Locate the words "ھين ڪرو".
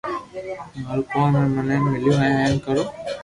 2.37-2.83